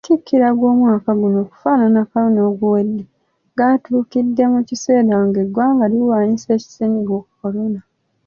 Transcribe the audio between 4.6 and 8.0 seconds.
kiseera ng'eggwanga lirwanyisa ssennyiga Kolona.